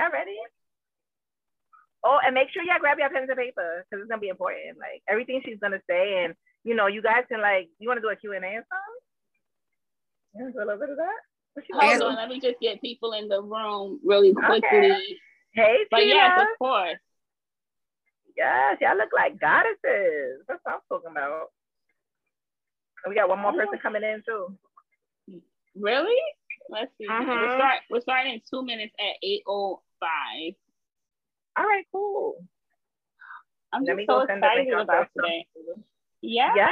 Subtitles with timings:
[0.00, 0.32] Y'all ready?
[2.02, 4.78] Oh, and make sure y'all grab your pens and paper because it's gonna be important.
[4.80, 6.32] Like everything she's gonna say, and
[6.64, 8.64] you know, you guys can like, you want to do a Q and A or
[8.64, 9.00] something?
[10.32, 11.20] You want to do a little bit of that?
[11.76, 14.88] Hold on, let me just get people in the room really quickly.
[14.88, 15.04] Okay.
[15.52, 16.14] Hey, but Tina.
[16.14, 16.96] yes, of course.
[18.38, 20.40] Yes, y'all look like goddesses.
[20.48, 21.48] That's what I'm talking about.
[23.06, 24.56] We got one more person coming in too.
[25.76, 26.16] Really?
[26.70, 27.06] Let's see.
[27.06, 27.28] Mm-hmm.
[27.28, 29.16] We're, start, we're starting in two minutes at
[30.02, 30.54] 8.05.
[31.56, 32.34] All right, cool.
[33.72, 35.46] I'm Let just so excited about today.
[36.22, 36.52] Yes.
[36.56, 36.70] yes.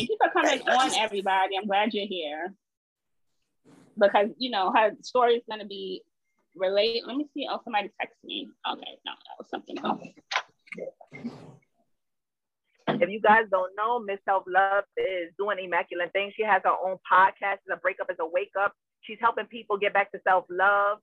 [0.00, 1.58] Thank you for coming on, everybody.
[1.58, 2.54] I'm glad you're here
[3.98, 6.00] because you know her story is going to be
[6.56, 7.02] related.
[7.06, 7.46] Let me see.
[7.50, 8.48] Oh, somebody text me.
[8.66, 10.00] Okay, no, that was something else.
[12.88, 16.32] If you guys don't know, Miss Self Love is doing immaculate things.
[16.34, 17.58] She has her own podcast.
[17.70, 18.06] A breakup.
[18.08, 18.72] It's a wake up.
[19.02, 21.00] She's helping people get back to self love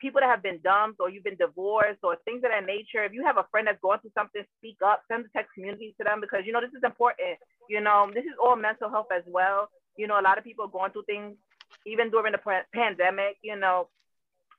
[0.00, 3.12] people that have been dumped or you've been divorced or things of that nature, if
[3.12, 6.04] you have a friend that's going through something, speak up, send the text community to
[6.04, 7.38] them because you know this is important.
[7.68, 9.68] You know, this is all mental health as well.
[9.96, 11.36] You know, a lot of people are going through things
[11.84, 13.88] even during the pandemic, you know,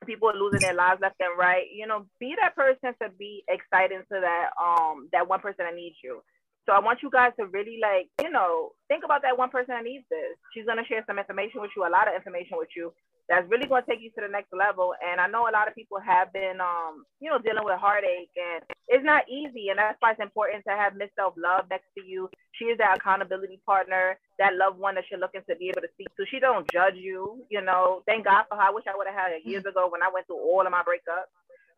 [0.06, 1.66] people are losing their lives left and right.
[1.74, 5.76] You know, be that person to be exciting to that um that one person that
[5.76, 6.22] needs you.
[6.66, 9.74] So I want you guys to really like, you know, think about that one person
[9.74, 10.36] that needs this.
[10.54, 12.94] She's gonna share some information with you, a lot of information with you
[13.30, 14.94] that's really going to take you to the next level.
[15.04, 18.32] And I know a lot of people have been, um, you know, dealing with heartache,
[18.36, 19.70] and it's not easy.
[19.70, 22.30] And that's why it's important to have Miss Self Love next to you.
[22.54, 25.92] She is that accountability partner, that loved one that you're looking to be able to
[25.94, 26.26] speak to.
[26.32, 28.02] She don't judge you, you know.
[28.06, 28.64] Thank God for her.
[28.64, 30.72] I wish I would have had her years ago when I went through all of
[30.72, 31.30] my breakups.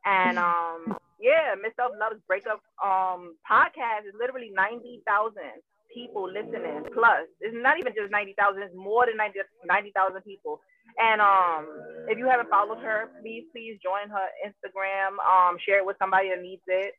[0.05, 5.59] And um, yeah, Miss Self Love's breakup um podcast is literally ninety thousand
[5.93, 6.85] people listening.
[6.93, 10.61] Plus, it's not even just ninety thousand; it's more than 90 90,000 people
[10.97, 11.67] and um,
[12.07, 15.19] if you haven't followed her, please, please join her Instagram.
[15.21, 16.93] Um, share it with somebody that needs it.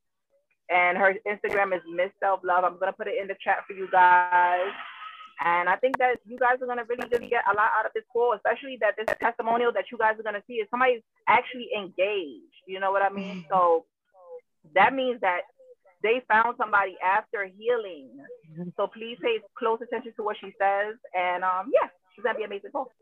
[0.70, 2.64] And her Instagram is Miss Self Love.
[2.64, 4.70] I'm gonna put it in the chat for you guys.
[5.42, 7.92] And I think that you guys are gonna really, really get a lot out of
[7.94, 11.70] this call, especially that this testimonial that you guys are gonna see is somebody's actually
[11.76, 12.54] engaged.
[12.66, 13.44] You know what I mean?
[13.50, 13.84] So
[14.74, 15.42] that means that
[16.02, 18.08] they found somebody after healing.
[18.76, 20.94] So please pay close attention to what she says.
[21.16, 22.92] And um, yeah, she's gonna be amazing call.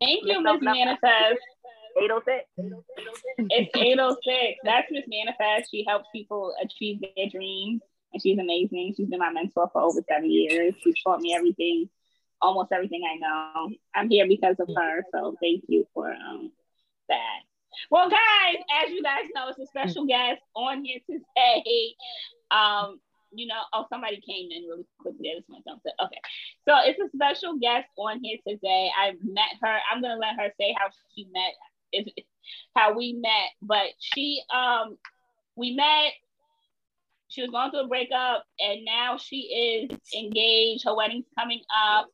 [0.00, 1.40] Thank you, Miss Manifest.
[1.98, 2.44] 806.
[3.38, 4.58] It's 806.
[4.64, 5.70] That's Miss Manifest.
[5.70, 7.80] She helps people achieve their dreams.
[8.12, 8.94] And she's amazing.
[8.96, 10.74] She's been my mentor for over seven years.
[10.82, 11.88] She's taught me everything,
[12.40, 13.70] almost everything I know.
[13.94, 15.04] I'm here because of her.
[15.12, 16.52] So thank you for um,
[17.08, 17.40] that.
[17.90, 21.94] Well, guys, as you guys know, it's a special guest on here today.
[22.50, 23.00] Um,
[23.38, 25.30] you know, oh, somebody came in really quickly.
[25.30, 26.20] I just want to okay.
[26.68, 28.90] So it's a special guest on here today.
[28.96, 29.78] I met her.
[29.92, 31.52] I'm gonna let her say how she met,
[31.92, 32.06] if,
[32.74, 33.50] how we met.
[33.62, 34.98] But she, um,
[35.56, 36.12] we met.
[37.28, 40.84] She was going through a breakup, and now she is engaged.
[40.84, 42.08] Her wedding's coming up.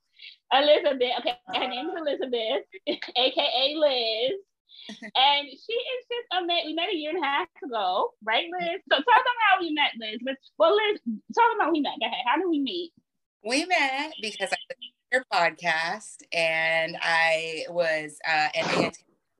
[0.52, 2.64] Elizabeth, okay, her name is Elizabeth,
[3.16, 4.40] aka Liz
[4.88, 6.66] and she is just amazing.
[6.66, 8.80] We met a year and a half ago, right, Liz?
[8.90, 10.18] So tell them how we met, Liz.
[10.24, 11.00] But well, Liz,
[11.34, 11.92] tell them how we met.
[12.00, 12.24] Go ahead.
[12.26, 12.92] How did we meet?
[13.44, 14.76] We met because I was
[15.12, 18.92] your podcast and I was uh, in a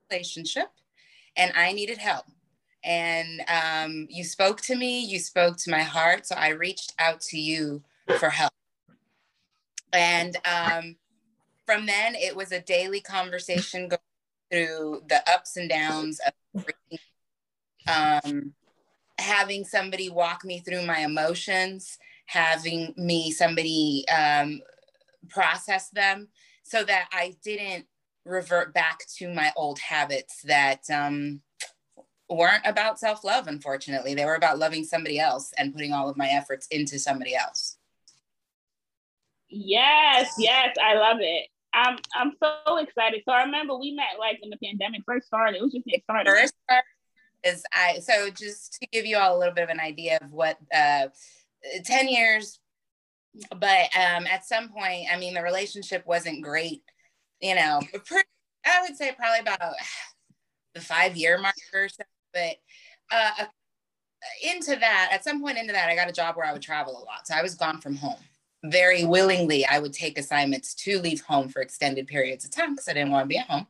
[0.09, 0.67] relationship
[1.35, 2.25] and I needed help.
[2.83, 6.27] And um, you spoke to me, you spoke to my heart.
[6.27, 7.81] So I reached out to you
[8.19, 8.51] for help.
[9.93, 10.97] And um,
[11.65, 13.99] from then, it was a daily conversation going
[14.53, 16.19] through the ups and downs
[16.55, 16.65] of
[17.87, 18.53] um,
[19.17, 21.97] having somebody walk me through my emotions,
[22.27, 24.61] having me somebody um,
[25.27, 26.27] process them
[26.61, 27.85] so that I didn't
[28.25, 31.41] revert back to my old habits that um,
[32.29, 34.13] weren't about self love, unfortunately.
[34.13, 37.77] They were about loving somebody else and putting all of my efforts into somebody else.
[39.49, 41.47] Yes, yes, I love it.
[41.73, 43.21] I'm I'm so excited.
[43.27, 45.57] So I remember we met like when the pandemic first started.
[45.57, 46.29] It was just getting started.
[46.29, 46.53] First
[47.43, 50.31] is I so just to give you all a little bit of an idea of
[50.31, 51.07] what uh
[51.85, 52.59] 10 years
[53.49, 56.83] but um at some point I mean the relationship wasn't great,
[57.41, 58.27] you know, pretty,
[58.65, 59.73] I would say probably about
[60.73, 62.03] the 5 year mark or so,
[62.33, 62.55] but
[63.11, 63.45] uh
[64.41, 66.93] into that at some point into that I got a job where I would travel
[66.93, 67.27] a lot.
[67.27, 68.19] So I was gone from home
[68.63, 72.87] very willingly I would take assignments to leave home for extended periods of time because
[72.87, 73.67] I didn't want to be at home.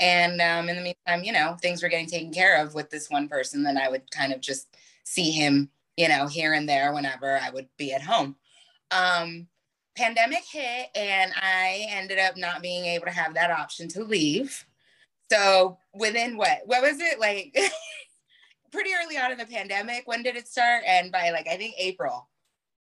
[0.00, 3.08] And um, in the meantime, you know, things were getting taken care of with this
[3.08, 3.62] one person.
[3.62, 7.50] Then I would kind of just see him, you know, here and there whenever I
[7.50, 8.36] would be at home.
[8.90, 9.46] Um,
[9.96, 14.66] pandemic hit, and I ended up not being able to have that option to leave.
[15.30, 16.62] So within what?
[16.66, 17.56] What was it like?
[18.74, 20.02] pretty early on in the pandemic.
[20.06, 20.82] When did it start?
[20.86, 22.28] And by like I think April,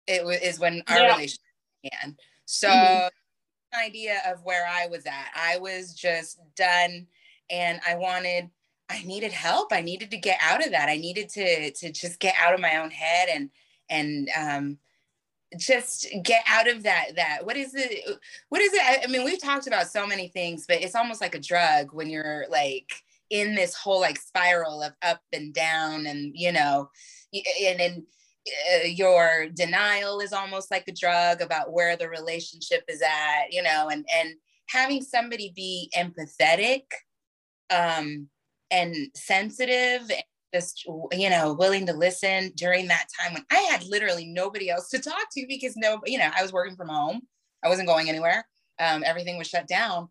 [0.08, 1.12] it was is when our yeah.
[1.14, 1.53] relationship
[1.84, 2.18] began.
[2.46, 3.80] So mm-hmm.
[3.80, 5.32] idea of where I was at.
[5.36, 7.08] I was just done
[7.50, 8.50] and I wanted
[8.90, 9.72] I needed help.
[9.72, 10.90] I needed to get out of that.
[10.90, 13.50] I needed to to just get out of my own head and
[13.90, 14.78] and um
[15.58, 18.18] just get out of that that what is it
[18.50, 21.36] what is it I mean we've talked about so many things but it's almost like
[21.36, 22.92] a drug when you're like
[23.30, 26.90] in this whole like spiral of up and down and you know
[27.34, 28.04] and and
[28.48, 33.64] uh, your denial is almost like a drug about where the relationship is at you
[33.64, 34.34] know and and
[34.70, 36.84] having somebody be empathetic
[37.70, 38.28] um
[38.72, 40.24] and sensitive and
[40.54, 44.90] just you know willing to listen during that time when i had literally nobody else
[44.90, 47.22] to talk to because no you know i was working from home.
[47.64, 48.46] I wasn't going anywhere.
[48.78, 50.10] Um, everything was shut down.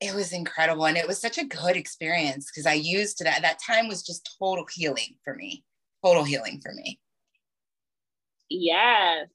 [0.00, 3.40] It was incredible and it was such a good experience because i used to that
[3.42, 5.64] that time was just total healing for me
[6.04, 6.98] total healing for me
[8.48, 9.28] Yes.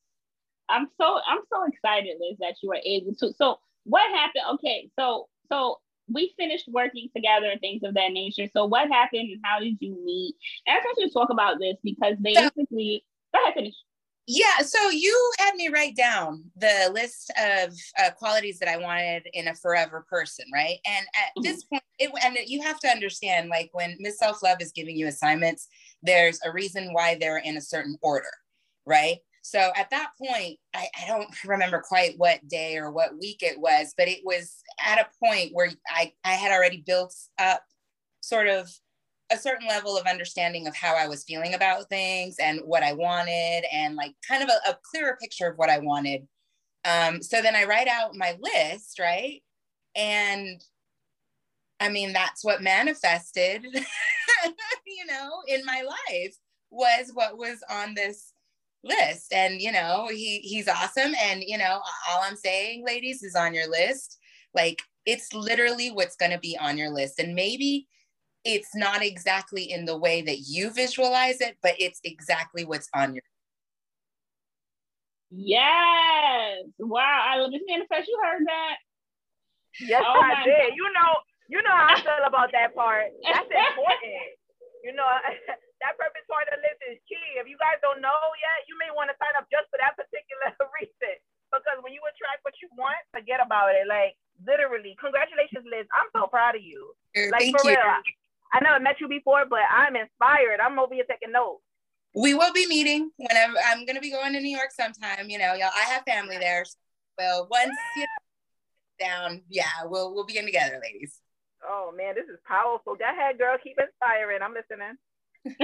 [0.69, 3.33] I'm so I'm so excited, Liz, that you were able to.
[3.33, 4.43] So what happened?
[4.53, 8.47] Okay, so so we finished working together and things of that nature.
[8.53, 10.35] So what happened and how did you meet?
[10.65, 13.03] And I want you to talk about this because they basically,
[13.33, 13.75] go ahead, finish.
[14.27, 19.27] Yeah, so you had me write down the list of uh, qualities that I wanted
[19.33, 20.77] in a forever person, right?
[20.85, 21.43] And at mm-hmm.
[21.43, 24.95] this point, it, and you have to understand, like when Miss Self Love is giving
[24.95, 25.67] you assignments,
[26.03, 28.29] there's a reason why they're in a certain order
[28.85, 29.17] right?
[29.43, 33.59] So at that point, I, I, don't remember quite what day or what week it
[33.59, 37.63] was, but it was at a point where I, I had already built up
[38.21, 38.71] sort of
[39.31, 42.93] a certain level of understanding of how I was feeling about things and what I
[42.93, 46.27] wanted, and like kind of a, a clearer picture of what I wanted.
[46.83, 49.41] Um, so then I write out my list, right?
[49.95, 50.61] And
[51.79, 53.63] I mean, that's what manifested,
[54.85, 56.35] you know, in my life
[56.69, 58.33] was what was on this
[58.83, 61.79] list and you know he he's awesome and you know
[62.09, 64.17] all i'm saying ladies is on your list.
[64.53, 67.87] Like it's literally what's going to be on your list and maybe
[68.43, 73.13] it's not exactly in the way that you visualize it but it's exactly what's on
[73.13, 73.23] your
[75.29, 76.63] yes.
[76.79, 78.07] Wow i love this manifest.
[78.07, 78.75] You heard that?
[79.79, 80.53] Yes oh i did.
[80.69, 80.75] God.
[80.75, 81.11] you know
[81.49, 83.05] you know how i feel about that part.
[83.23, 84.13] That's important.
[84.83, 85.05] You know
[85.81, 87.37] that of the list is key.
[87.37, 89.97] If you guys don't know yet, you may want to sign up just for that
[89.97, 91.17] particular reason.
[91.51, 93.85] Because when you attract what you want, forget about it.
[93.89, 95.89] Like literally, congratulations, Liz.
[95.91, 96.95] I'm so proud of you.
[97.33, 97.75] like Thank for you.
[97.75, 97.99] real.
[98.53, 100.59] I never met you before, but I'm inspired.
[100.59, 101.63] I'm over here taking notes.
[102.15, 105.29] We will be meeting whenever I'm gonna be going to New York sometime.
[105.29, 105.75] You know, y'all.
[105.75, 106.65] I have family there.
[106.65, 106.75] So,
[107.17, 108.05] well, once you
[108.99, 111.19] down, yeah, we'll we'll be in together, ladies.
[111.63, 112.95] Oh man, this is powerful.
[112.95, 113.57] Go ahead, girl.
[113.63, 114.39] Keep inspiring.
[114.41, 114.97] I'm listening.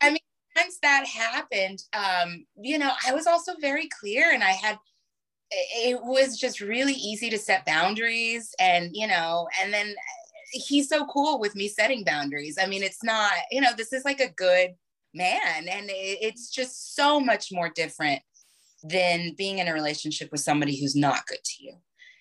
[0.00, 0.18] I mean,
[0.56, 4.78] once that happened, um, you know, I was also very clear and I had,
[5.50, 9.94] it was just really easy to set boundaries and, you know, and then
[10.52, 12.58] he's so cool with me setting boundaries.
[12.60, 14.70] I mean, it's not, you know, this is like a good
[15.14, 18.22] man and it's just so much more different
[18.82, 21.74] than being in a relationship with somebody who's not good to you.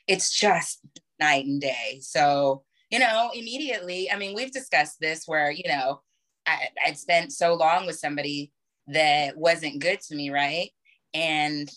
[0.08, 0.80] It's just
[1.20, 2.00] night and day.
[2.02, 6.02] So, you know, immediately, I mean, we've discussed this where, you know,
[6.48, 8.52] I, I'd spent so long with somebody
[8.88, 10.70] that wasn't good to me, right?
[11.14, 11.70] And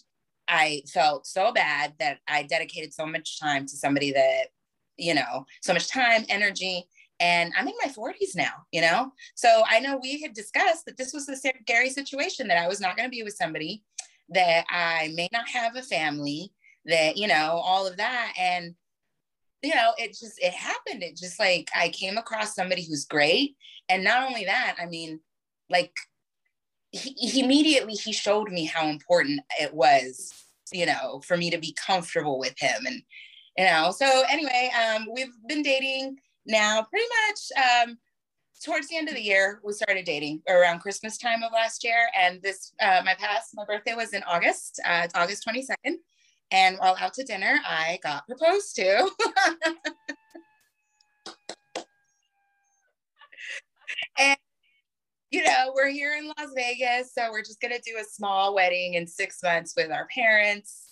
[0.49, 4.49] I felt so bad that I dedicated so much time to somebody that,
[4.97, 6.87] you know, so much time, energy,
[7.21, 9.13] and I'm in my 40s now, you know?
[9.35, 12.81] So I know we had discussed that this was a scary situation that I was
[12.81, 13.83] not going to be with somebody,
[14.31, 16.53] that I may not have a family,
[16.87, 18.33] that, you know, all of that.
[18.39, 18.75] And,
[19.63, 21.03] you know, it just, it happened.
[21.03, 23.57] It just like I came across somebody who's great.
[23.89, 25.21] And not only that i mean
[25.71, 25.93] like
[26.91, 30.33] he, he immediately he showed me how important it was
[30.73, 32.87] you know for me to be comfortable with him.
[32.87, 33.03] And
[33.57, 37.99] you know so anyway um we've been dating now pretty much um
[38.65, 42.09] towards the end of the year we started dating around christmas time of last year.
[42.19, 45.97] And this uh, my past my birthday was in august uh, august 22nd
[46.51, 49.09] and while out to dinner i got proposed to
[54.19, 54.39] and
[55.31, 58.95] you know, we're here in Las Vegas, so we're just gonna do a small wedding
[58.95, 60.85] in six months with our parents.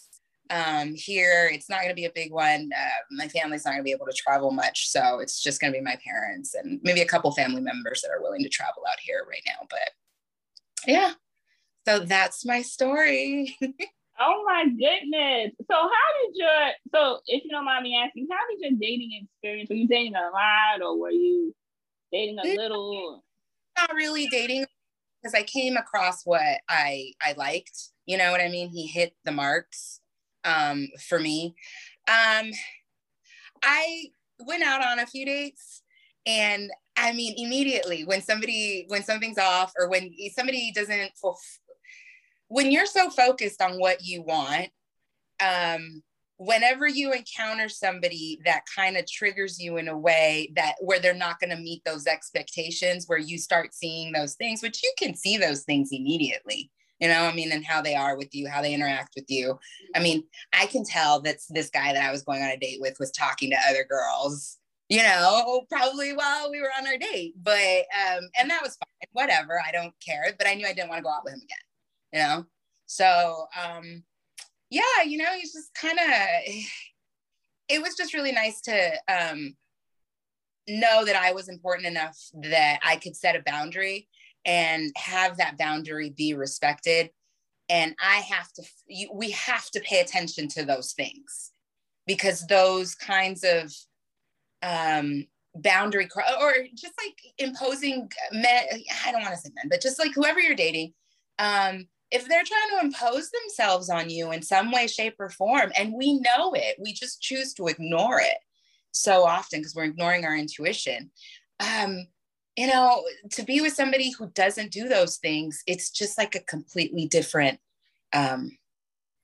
[0.51, 2.71] Um, here, it's not gonna be a big one.
[2.77, 5.81] Uh, my family's not gonna be able to travel much, so it's just gonna be
[5.81, 9.25] my parents and maybe a couple family members that are willing to travel out here
[9.29, 9.67] right now.
[9.71, 9.91] But
[10.87, 11.13] yeah,
[11.89, 13.57] so that's my story.
[14.21, 15.53] oh my goodness!
[15.71, 19.23] So how did your so if you don't mind me asking, how did your dating
[19.23, 19.71] experience?
[19.71, 21.55] Were you dating a lot, or were you
[22.13, 23.23] dating a little?
[23.77, 24.67] not really dating
[25.23, 27.91] because I came across what I I liked.
[28.07, 28.69] You know what I mean?
[28.69, 30.01] He hit the marks
[30.45, 31.55] um, for me.
[32.09, 32.51] Um,
[33.63, 34.05] I
[34.47, 35.83] went out on a few dates,
[36.25, 41.13] and I mean, immediately when somebody when something's off or when somebody doesn't
[42.49, 44.69] when you're so focused on what you want,
[45.41, 46.03] um,
[46.39, 51.15] whenever you encounter somebody that kind of triggers you in a way that where they're
[51.15, 55.15] not going to meet those expectations where you start seeing those things which you can
[55.15, 58.61] see those things immediately you know i mean and how they are with you how
[58.61, 59.59] they interact with you.
[59.95, 62.81] I mean i can tell that this guy that i was going on a date
[62.83, 64.59] with was talking to other girls
[64.91, 69.09] you know probably while we were on our date but um and that was fine
[69.13, 71.41] whatever i don't care but i knew i didn't want to go out with him
[71.41, 71.66] again
[72.13, 72.45] you know
[72.87, 74.03] so um
[74.71, 76.55] yeah, you know, he's just kind of,
[77.69, 79.55] it was just really nice to um,
[80.69, 84.09] know that I was important enough that I could set a boundary
[84.45, 87.11] and have that boundary be respected.
[87.69, 91.53] And I have to, you, we have to pay attention to those things
[92.07, 93.73] because those kinds of
[94.63, 96.09] um, boundary
[96.41, 98.65] or just like imposing men,
[99.05, 100.93] I don't want to say men, but just like whoever you're dating,
[101.39, 105.73] um, if they're trying to impose themselves on you in some way, shape, or form,
[105.77, 108.39] and we know it, we just choose to ignore it
[108.93, 111.11] so often because we're ignoring our intuition.
[111.61, 112.07] Um,
[112.57, 116.41] you know, to be with somebody who doesn't do those things, it's just like a
[116.41, 117.59] completely different
[118.13, 118.57] um,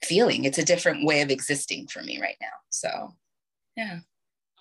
[0.04, 0.44] feeling.
[0.44, 2.48] It's a different way of existing for me right now.
[2.68, 3.14] So,
[3.76, 4.00] yeah.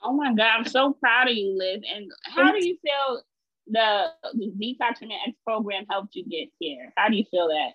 [0.03, 1.81] Oh my God, I'm so proud of you, Liz.
[1.93, 3.21] And how do you feel
[3.67, 6.93] the Detox from X program helped you get here?
[6.95, 7.71] How do you feel that?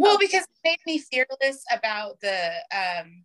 [0.00, 3.24] Well, because it made me fearless about the um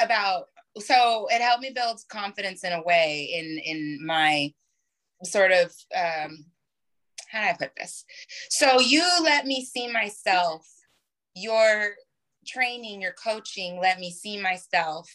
[0.00, 0.46] about
[0.78, 4.50] so it helped me build confidence in a way in in my
[5.24, 6.46] sort of um
[7.30, 8.06] how do I put this?
[8.48, 10.66] So you let me see myself,
[11.34, 11.94] your
[12.46, 15.14] training, your coaching let me see myself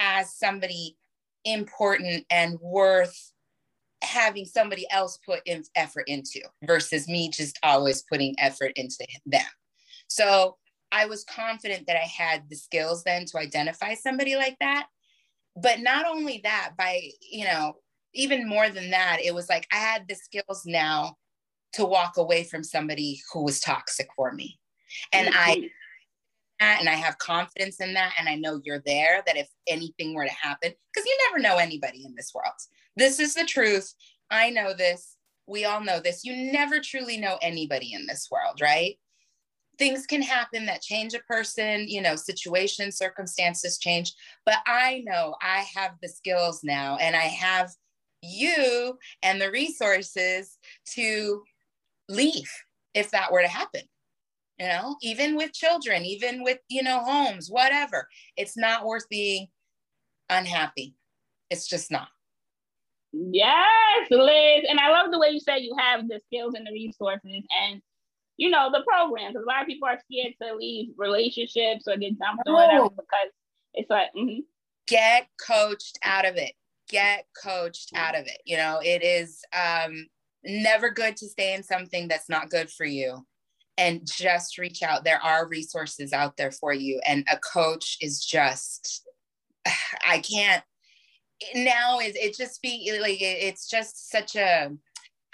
[0.00, 0.96] as somebody
[1.44, 3.32] important and worth
[4.02, 9.46] having somebody else put in effort into versus me just always putting effort into them.
[10.08, 10.56] So
[10.90, 14.86] I was confident that I had the skills then to identify somebody like that.
[15.56, 17.74] But not only that, by, you know,
[18.14, 21.16] even more than that, it was like I had the skills now
[21.74, 24.58] to walk away from somebody who was toxic for me.
[25.12, 25.38] And mm-hmm.
[25.38, 25.70] I
[26.60, 28.14] and I have confidence in that.
[28.18, 31.56] And I know you're there that if anything were to happen, because you never know
[31.56, 32.54] anybody in this world.
[32.96, 33.94] This is the truth.
[34.30, 35.16] I know this.
[35.46, 36.24] We all know this.
[36.24, 38.98] You never truly know anybody in this world, right?
[39.78, 44.12] Things can happen that change a person, you know, situations, circumstances change.
[44.44, 47.70] But I know I have the skills now and I have
[48.22, 50.58] you and the resources
[50.94, 51.42] to
[52.08, 52.50] leave
[52.94, 53.82] if that were to happen.
[54.58, 58.08] You know, even with children, even with, you know, homes, whatever.
[58.36, 59.46] It's not worth being
[60.28, 60.96] unhappy.
[61.48, 62.08] It's just not.
[63.12, 64.64] Yes, Liz.
[64.68, 67.44] And I love the way you say you have the skills and the resources.
[67.62, 67.80] And
[68.38, 69.32] you know, the program.
[69.32, 72.52] Because a lot of people are scared to leave relationships or get dumped oh.
[72.52, 73.32] or whatever because
[73.74, 74.40] it's like, mm-hmm.
[74.86, 76.52] get coached out of it.
[76.88, 78.40] Get coached out of it.
[78.46, 80.06] You know, it is um,
[80.42, 83.26] never good to stay in something that's not good for you.
[83.76, 85.04] And just reach out.
[85.04, 87.00] There are resources out there for you.
[87.06, 89.06] And a coach is just,
[90.08, 90.64] I can't,
[91.54, 94.70] now is it just be like, it's just such a,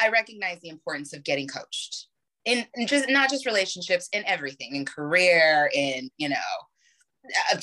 [0.00, 2.08] I recognize the importance of getting coached
[2.45, 6.37] in, in just not just relationships in everything in career in you know
[7.53, 7.61] uh,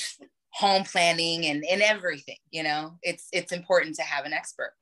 [0.54, 2.98] home planning and in everything you know?
[3.04, 4.74] It's it's important to have an expert.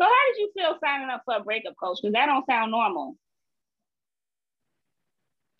[0.00, 1.98] So how did you feel signing up for a breakup coach?
[2.02, 3.16] Because that don't sound normal.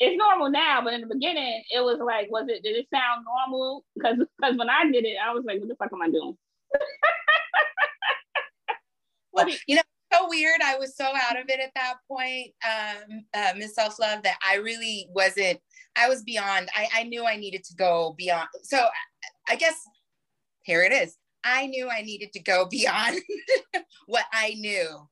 [0.00, 3.24] It's normal now but in the beginning it was like was it did it sound
[3.24, 3.84] normal?
[3.94, 6.36] Because because when i did it i was like what the fuck am i doing?
[9.34, 10.60] Well, you know so weird.
[10.62, 14.38] I was so out of it at that point, um, uh, Miss Self Love, that
[14.46, 15.58] I really wasn't.
[15.96, 16.68] I was beyond.
[16.74, 18.48] I, I knew I needed to go beyond.
[18.62, 18.86] So
[19.48, 19.76] I guess
[20.62, 21.16] here it is.
[21.44, 23.20] I knew I needed to go beyond
[24.06, 25.08] what I knew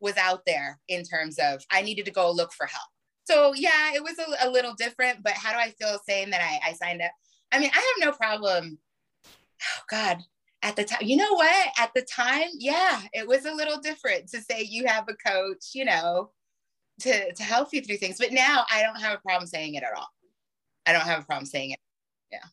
[0.00, 2.88] was out there in terms of I needed to go look for help.
[3.24, 6.42] So yeah, it was a, a little different, but how do I feel saying that
[6.42, 7.10] I, I signed up?
[7.50, 8.78] I mean, I have no problem.
[9.26, 10.18] Oh God,
[10.64, 11.68] at the time, you know what?
[11.78, 15.72] At the time, yeah, it was a little different to say you have a coach,
[15.74, 16.30] you know,
[17.00, 18.16] to, to help you through things.
[18.18, 20.08] But now I don't have a problem saying it at all.
[20.86, 21.78] I don't have a problem saying it.
[22.32, 22.46] Yeah.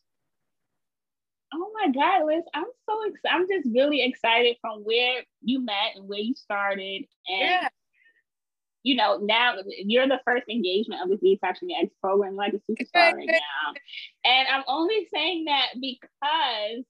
[1.54, 3.34] Oh my God, Liz, I'm so excited.
[3.34, 7.04] I'm just really excited from where you met and where you started.
[7.28, 7.68] And, yeah.
[8.82, 13.14] you know, now you're the first engagement of the Detoxing X program, like a superstar
[13.14, 13.72] right now.
[14.24, 16.84] And I'm only saying that because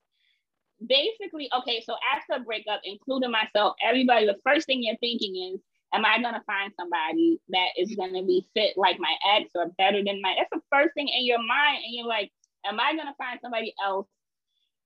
[0.87, 5.61] basically, okay, so after a breakup, including myself, everybody, the first thing you're thinking is,
[5.95, 10.03] am I gonna find somebody that is gonna be fit like my ex or better
[10.05, 10.35] than my?
[10.37, 12.31] That's the first thing in your mind, and you're like,
[12.65, 14.09] am I gonna find somebody else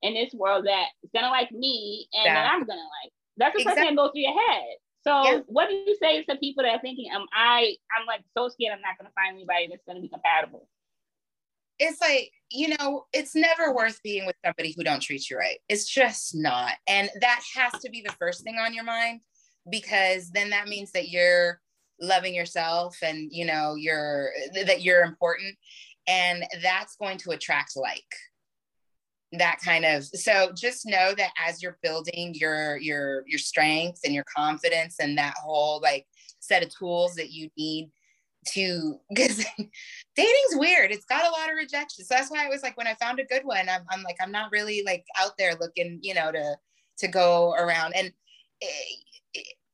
[0.01, 3.11] in this world that's gonna like me and that I'm gonna like?
[3.37, 3.63] That's the exactly.
[3.63, 4.77] first thing that goes through your head.
[5.03, 5.39] So yeah.
[5.47, 7.75] what do you say to people that are thinking, am I?
[7.97, 10.67] I'm like so scared I'm not gonna find anybody that's gonna be compatible.
[11.79, 15.57] It's like you know, it's never worth being with somebody who don't treat you right.
[15.67, 19.21] It's just not, and that has to be the first thing on your mind
[19.69, 21.59] because then that means that you're
[21.99, 25.55] loving yourself and you know you're that you're important
[26.07, 28.05] and that's going to attract like
[29.33, 34.13] that kind of so just know that as you're building your your your strengths and
[34.13, 36.05] your confidence and that whole like
[36.39, 37.89] set of tools that you need
[38.45, 39.43] to because
[40.17, 40.91] dating's weird.
[40.91, 42.03] It's got a lot of rejection.
[42.03, 44.17] So that's why i was like when i found a good one i'm, I'm like
[44.21, 46.57] i'm not really like out there looking you know to
[46.97, 47.93] to go around.
[47.95, 48.11] And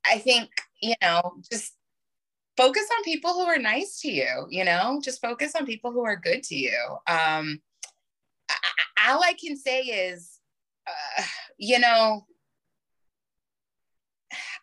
[0.06, 0.50] I think,
[0.82, 1.22] you know,
[1.52, 1.74] just
[2.58, 6.06] focus on people who are nice to you, you know, just focus on people who
[6.06, 6.98] are good to you.
[7.08, 7.62] Um,
[9.08, 10.40] all I can say is,
[10.88, 11.24] uh,
[11.58, 12.26] you know,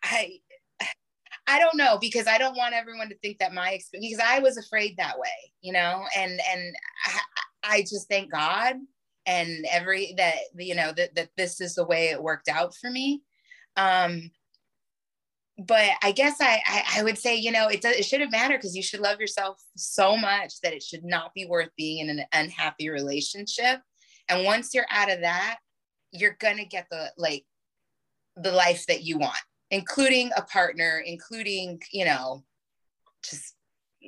[0.03, 0.39] I,
[1.51, 4.39] I don't know because I don't want everyone to think that my experience because I
[4.39, 7.19] was afraid that way, you know, and and I,
[7.63, 8.77] I just thank God
[9.25, 12.89] and every that you know that that this is the way it worked out for
[12.89, 13.21] me.
[13.75, 14.31] Um,
[15.57, 18.57] but I guess I, I, I would say you know it does, it shouldn't matter
[18.57, 22.17] because you should love yourself so much that it should not be worth being in
[22.17, 23.81] an unhappy relationship.
[24.29, 25.57] And once you're out of that,
[26.13, 27.43] you're gonna get the like
[28.37, 32.43] the life that you want, including a partner, including you know
[33.23, 33.55] just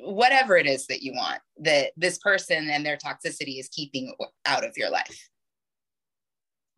[0.04, 4.14] whatever it is that you want that this person and their toxicity is keeping
[4.46, 5.30] out of your life.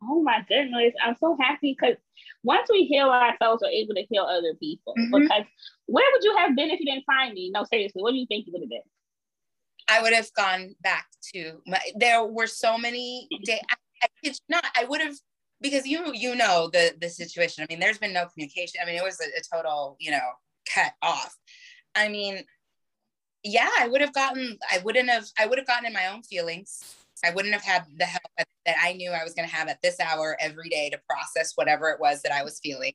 [0.02, 1.96] Oh my goodness, I'm so happy because
[2.42, 4.94] once we heal ourselves, we're able to heal other people.
[4.98, 5.22] Mm-hmm.
[5.22, 5.44] Because
[5.86, 7.50] where would you have been if you didn't find me?
[7.52, 8.82] No, seriously, what do you think you would have been?
[9.88, 13.60] I would have gone back to my, there were so many days.
[14.02, 15.14] I, I not, I would have,
[15.60, 17.64] because you, you know, the, the situation.
[17.64, 18.80] I mean, there's been no communication.
[18.82, 20.28] I mean, it was a, a total, you know,
[20.72, 21.34] cut off.
[21.94, 22.42] I mean,
[23.42, 26.22] yeah, I would have gotten, I wouldn't have, I would have gotten in my own
[26.22, 26.96] feelings.
[27.24, 28.22] I wouldn't have had the help
[28.66, 31.52] that I knew I was going to have at this hour every day to process
[31.54, 32.92] whatever it was that I was feeling.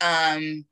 [0.00, 0.64] Um,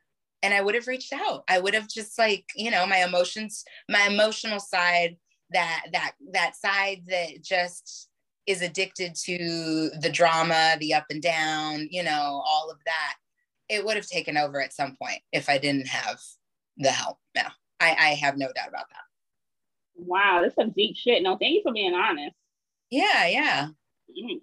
[0.43, 1.45] and I would have reached out.
[1.49, 5.17] I would have just like, you know, my emotions, my emotional side,
[5.51, 8.09] that that that side that just
[8.47, 13.15] is addicted to the drama, the up and down, you know, all of that.
[13.69, 16.21] It would have taken over at some point if I didn't have
[16.77, 17.19] the help.
[17.35, 19.05] Yeah, I, I have no doubt about that.
[19.97, 21.23] Wow, that's some deep shit.
[21.23, 22.37] No, thank you for being honest.
[22.91, 23.69] Yeah, yeah.
[24.11, 24.39] Mm-hmm.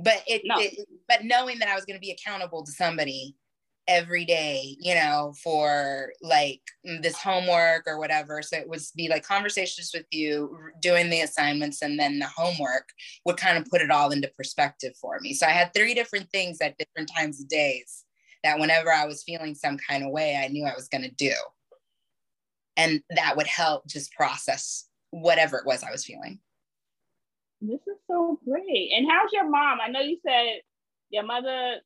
[0.00, 0.56] But it, no.
[0.58, 3.36] it, but knowing that I was going to be accountable to somebody
[3.88, 8.42] every day, you know, for like mm, this homework or whatever.
[8.42, 12.90] So it would be like conversations with you, doing the assignments, and then the homework
[13.24, 15.32] would kind of put it all into perspective for me.
[15.32, 18.04] So I had three different things at different times of days
[18.44, 21.10] that whenever I was feeling some kind of way, I knew I was going to
[21.10, 21.32] do.
[22.76, 26.38] And that would help just process whatever it was I was feeling.
[27.60, 28.92] This is so great.
[28.94, 29.78] And how's your mom?
[29.80, 30.60] I know you said
[31.10, 31.78] your mother.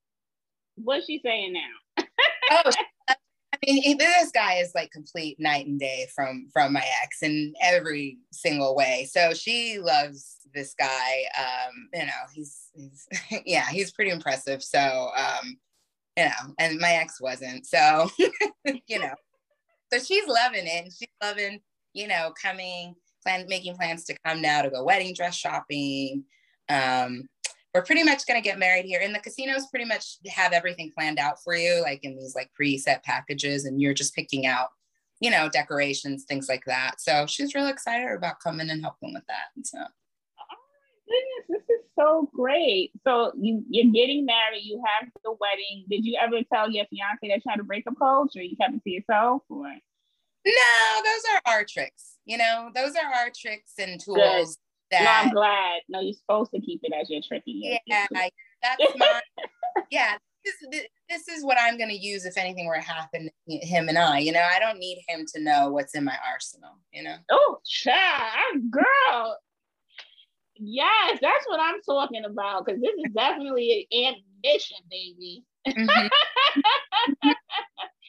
[0.77, 2.05] What's she saying now?
[2.51, 2.71] oh,
[3.09, 7.55] I mean, this guy is like complete night and day from from my ex in
[7.63, 9.09] every single way.
[9.11, 11.25] So she loves this guy.
[11.39, 13.07] Um, you know, he's, he's
[13.47, 14.63] yeah, he's pretty impressive.
[14.63, 15.57] So um,
[16.17, 17.67] you know, and my ex wasn't.
[17.67, 18.11] So
[18.65, 19.15] you know,
[19.93, 21.61] so she's loving it, and she's loving
[21.93, 26.25] you know coming plan making plans to come now to go wedding dress shopping.
[26.69, 27.29] Um,
[27.75, 30.93] we're pretty much going to get married here and the casinos pretty much have everything
[30.97, 34.69] planned out for you like in these like preset packages and you're just picking out
[35.21, 39.25] you know decorations things like that so she's really excited about coming and helping with
[39.27, 40.63] that so oh
[41.07, 42.93] goodness, this is so great.
[43.05, 45.85] So you you're getting married, you have the wedding.
[45.89, 48.43] Did you ever tell your fiance that you had to break a breakup coach, or
[48.43, 49.43] you kept it to yourself?
[49.49, 49.67] Or
[50.45, 52.17] no, those are our tricks.
[52.25, 54.57] You know, those are our tricks and tools.
[54.57, 54.57] Good.
[54.92, 55.81] That no, I'm glad.
[55.88, 57.78] No, you're supposed to keep it as your tricky.
[57.87, 58.07] Yeah,
[58.62, 59.20] that's my
[59.90, 60.18] yeah.
[60.44, 63.88] This, this is what I'm going to use if anything were to happen to him
[63.88, 64.18] and I.
[64.18, 66.72] You know, I don't need him to know what's in my arsenal.
[66.92, 67.16] You know.
[67.31, 69.38] Oh, child, girl.
[70.57, 75.44] Yes, that's what I'm talking about because this is definitely an ambition, baby.
[75.66, 76.09] Mm-hmm.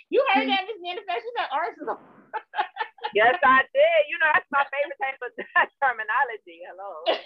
[0.09, 1.23] you heard that, Miss Manifest?
[1.23, 1.99] You arsenal.
[3.15, 3.99] Yes, I did.
[4.09, 5.31] You know, that's my favorite type of
[5.81, 6.61] terminology.
[6.67, 7.03] Hello.
[7.07, 7.19] yes.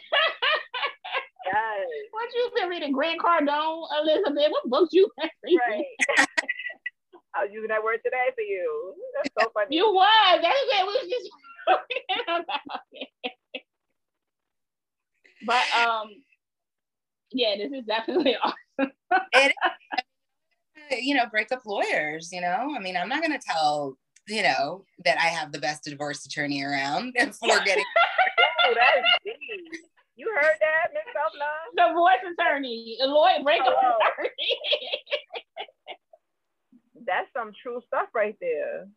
[2.12, 2.92] What you been reading?
[2.92, 4.52] Grant Cardone, Elizabeth?
[4.52, 5.86] What books you been reading?
[6.18, 6.28] Right.
[7.36, 8.94] I was using that word today for you.
[9.16, 9.76] That's so funny.
[9.76, 10.40] You was.
[10.42, 11.30] That's what we was just
[11.68, 12.82] talking about.
[15.46, 16.10] but um,
[17.32, 18.92] yeah, this is definitely awesome.
[19.34, 19.54] it,
[21.02, 22.30] you know, breakup lawyers.
[22.32, 25.84] You know, I mean, I'm not gonna tell you know, that I have the best
[25.84, 27.86] divorce attorney around before getting.
[28.66, 29.82] oh, that's deep.
[30.16, 31.90] You heard that, Miss Self Love?
[31.90, 33.98] Divorce attorney, lawyer, breakup oh.
[34.14, 34.32] attorney.
[37.06, 38.88] that's some true stuff right there.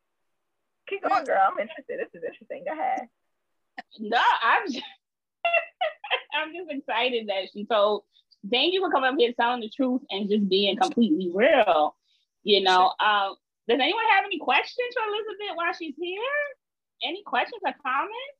[0.88, 1.50] Keep going, girl.
[1.52, 2.00] I'm interested.
[2.00, 2.64] This is interesting.
[2.66, 3.08] Go ahead.
[3.98, 4.84] No, I'm just,
[6.34, 8.02] I'm just excited that she told.
[8.50, 11.94] Thank you for coming up here telling the truth and just being completely real.
[12.42, 13.36] You know, um,
[13.70, 16.42] does anyone have any questions for Elizabeth while she's here?
[17.06, 18.38] Any questions or comments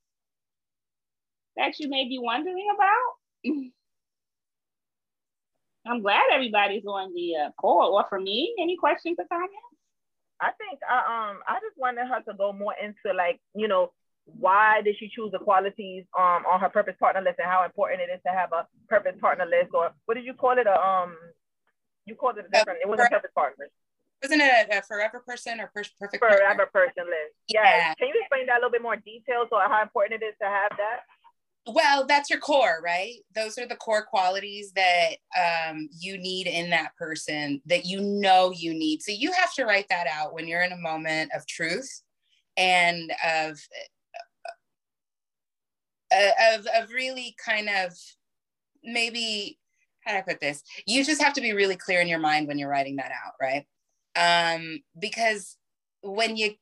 [1.57, 3.15] that you may be wondering about?
[5.87, 7.95] I'm glad everybody's on the uh, call.
[7.95, 9.55] Or for me, any questions or comments?
[10.41, 13.69] I think I uh, um I just wanted her to go more into like you
[13.69, 13.93] know
[14.25, 18.01] why did she choose the qualities um on her purpose partner list and how important
[18.01, 20.81] it is to have a purpose partner list or what did you call it a
[20.81, 21.15] um
[22.07, 23.71] you called it a different it wasn't purpose partners
[24.23, 26.67] wasn't it a, a forever person or perfect forever partner?
[26.73, 27.35] person list?
[27.49, 27.65] Yes.
[27.65, 27.95] Yeah.
[27.95, 30.47] Can you explain that a little bit more detail so how important it is to
[30.47, 31.01] have that?
[31.67, 33.17] Well, that's your core, right?
[33.35, 38.51] Those are the core qualities that um, you need in that person that you know
[38.51, 39.03] you need.
[39.03, 42.03] So you have to write that out when you're in a moment of truth
[42.57, 43.61] and of
[46.13, 47.93] uh, of of really kind of
[48.83, 49.59] maybe
[50.01, 50.63] how do I put this?
[50.87, 53.35] You just have to be really clear in your mind when you're writing that out,
[53.41, 53.67] right?
[54.17, 55.57] Um, because
[56.03, 56.55] when you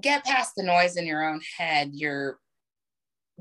[0.00, 2.38] get past the noise in your own head, you're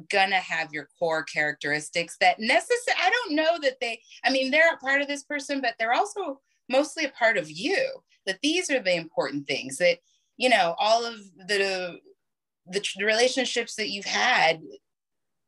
[0.10, 2.97] gonna have your core characteristics that necessary.
[2.99, 4.01] I don't know that they.
[4.23, 7.49] I mean, they're a part of this person, but they're also mostly a part of
[7.49, 7.88] you.
[8.25, 9.77] That these are the important things.
[9.77, 9.97] That
[10.38, 11.99] you know, all of the
[12.67, 14.62] the, the relationships that you've had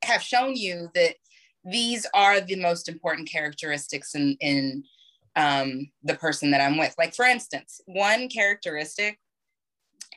[0.03, 1.15] have shown you that
[1.63, 4.83] these are the most important characteristics in in
[5.35, 6.93] um, the person that I'm with.
[6.97, 9.19] Like, for instance, one characteristic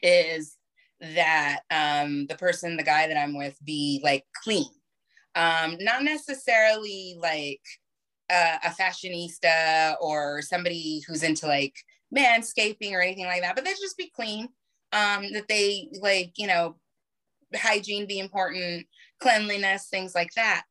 [0.03, 0.57] is
[1.01, 4.69] that um, the person, the guy that I'm with, be like clean.
[5.35, 7.61] Um, not necessarily like
[8.31, 11.75] uh, a fashionista or somebody who's into like
[12.17, 14.49] manscaping or anything like that, but they just be clean.
[14.93, 16.77] Um, that they like, you know,
[17.55, 18.87] hygiene be important,
[19.21, 20.63] cleanliness, things like that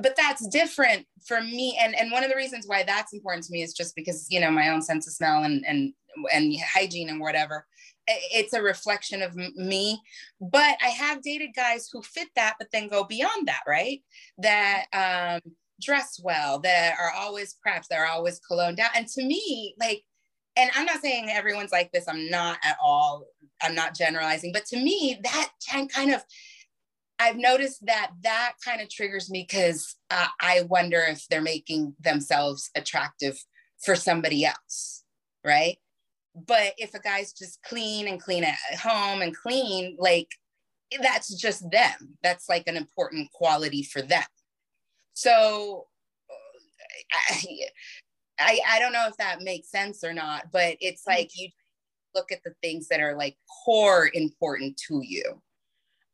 [0.00, 3.52] but that's different for me and and one of the reasons why that's important to
[3.52, 5.92] me is just because you know my own sense of smell and and
[6.32, 7.66] and hygiene and whatever.
[8.08, 10.00] It's a reflection of me
[10.40, 14.02] but i have dated guys who fit that but then go beyond that right?
[14.38, 18.88] That um dress well that are always prepped that are always cologne down.
[18.96, 20.02] And to me like
[20.56, 23.26] and i'm not saying everyone's like this i'm not at all
[23.62, 26.22] i'm not generalizing but to me that kind of
[27.18, 31.94] I've noticed that that kind of triggers me because uh, I wonder if they're making
[32.00, 33.38] themselves attractive
[33.84, 35.04] for somebody else,
[35.44, 35.78] right?
[36.34, 40.28] But if a guy's just clean and clean at home and clean, like
[41.02, 42.16] that's just them.
[42.22, 44.24] That's like an important quality for them.
[45.14, 45.86] So
[47.30, 47.58] I,
[48.38, 51.18] I, I don't know if that makes sense or not, but it's mm-hmm.
[51.18, 51.48] like you
[52.14, 55.42] look at the things that are like core important to you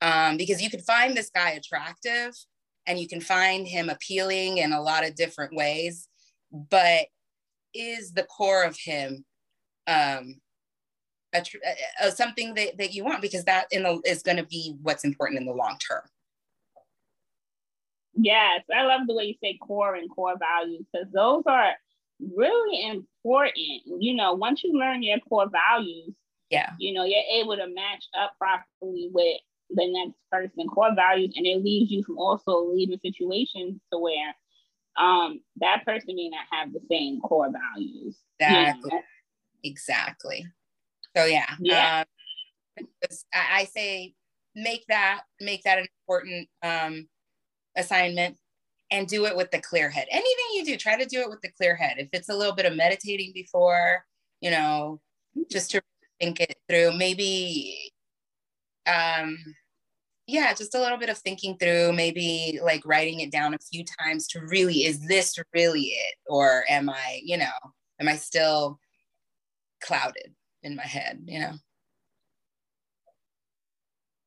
[0.05, 2.35] um, because you can find this guy attractive
[2.87, 6.09] and you can find him appealing in a lot of different ways
[6.71, 7.07] but
[7.73, 9.25] is the core of him
[9.87, 10.37] um,
[11.35, 11.43] a,
[12.01, 15.05] a, something that, that you want because that in the, is going to be what's
[15.05, 16.03] important in the long term.
[18.17, 21.73] Yes i love the way you say core and core values because those are
[22.37, 23.57] really important.
[23.99, 26.15] You know once you learn your core values
[26.51, 26.71] yeah.
[26.79, 29.41] you know you're able to match up properly with
[29.75, 34.35] the next person core values and it leaves you from also leaving situations to where
[34.97, 39.03] um that person may not have the same core values exactly you know?
[39.65, 40.47] exactly.
[41.17, 42.05] So yeah yeah.
[42.79, 42.87] um,
[43.33, 44.15] I, I say
[44.55, 47.09] make that make that an important um
[47.77, 48.37] assignment
[48.91, 50.07] and do it with the clear head.
[50.11, 51.95] Anything you do try to do it with the clear head.
[51.99, 54.05] If it's a little bit of meditating before
[54.41, 55.01] you know
[55.51, 55.81] just to
[56.21, 57.91] think it through maybe
[58.87, 59.37] um
[60.27, 63.85] yeah just a little bit of thinking through maybe like writing it down a few
[64.01, 66.15] times to really is this really it?
[66.27, 67.53] Or am i you know
[68.01, 68.79] am i still
[69.83, 71.53] clouded in my head you know?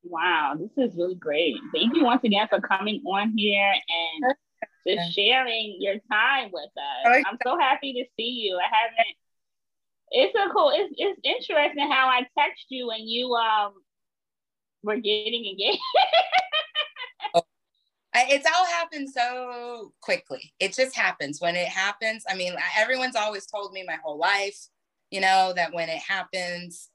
[0.04, 1.58] Wow this is really great.
[1.74, 4.36] Thank you once again for coming on here and
[4.88, 7.24] just sharing your time with us.
[7.28, 8.58] I'm so happy to see you.
[8.58, 9.16] I haven't
[10.10, 10.72] it's so cool.
[10.74, 13.74] It's, it's interesting how i text you and you um
[14.88, 15.80] we're getting engaged.
[18.16, 20.54] it's all happened so quickly.
[20.60, 21.40] It just happens.
[21.40, 24.58] When it happens, I mean, everyone's always told me my whole life,
[25.12, 26.90] you know, that when it happens,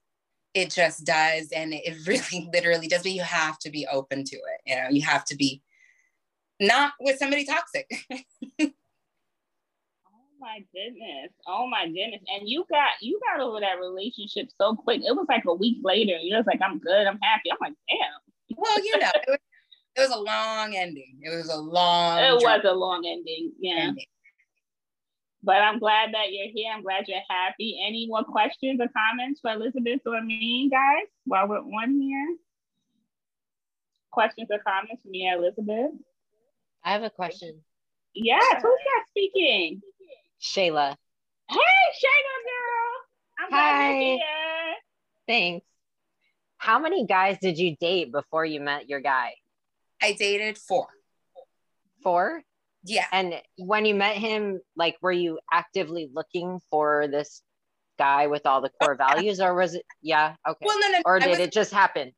[0.55, 1.52] it just does.
[1.52, 3.02] And it really literally does.
[3.02, 4.61] But you have to be open to it.
[4.66, 5.62] You know, you have to be
[6.61, 7.90] not with somebody toxic.
[10.42, 11.33] my goodness.
[11.46, 12.22] Oh my goodness.
[12.35, 15.00] And you got you got over that relationship so quick.
[15.05, 16.18] It was like a week later.
[16.20, 17.50] You're just like, I'm good, I'm happy.
[17.50, 18.57] I'm like, damn.
[18.59, 19.38] Well, you know, it was,
[19.96, 21.18] it was a long ending.
[21.22, 23.52] It was a long It was a long ending.
[23.59, 23.88] Yeah.
[23.88, 24.07] Ending.
[25.44, 26.72] But I'm glad that you're here.
[26.72, 27.81] I'm glad you're happy.
[27.85, 32.37] Any more questions or comments for Elizabeth or me, guys, while we're on here?
[34.12, 35.92] Questions or comments for me, Elizabeth?
[36.85, 37.61] I have a question.
[38.14, 39.81] Yes, who's that speaking?
[40.42, 40.96] Shayla.
[41.48, 41.57] Hey,
[42.02, 42.92] Shayla girl.
[43.38, 44.18] I'm Hi.
[45.28, 45.66] Thanks.
[46.59, 49.35] How many guys did you date before you met your guy?
[50.02, 50.88] I dated four.
[52.02, 52.42] Four?
[52.85, 53.07] Yeah.
[53.12, 57.42] And when you met him, like, were you actively looking for this
[57.98, 59.85] guy with all the core oh, values, or was it?
[60.02, 60.35] Yeah.
[60.48, 60.66] Okay.
[60.66, 61.02] Well, no, no.
[61.05, 62.12] Or did was, it just happen?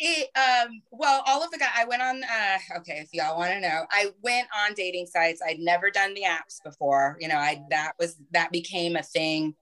[0.00, 3.50] It um well all of the guys I went on uh okay if y'all want
[3.50, 5.40] to know I went on dating sites.
[5.44, 9.54] I'd never done the apps before you know I that was that became a thing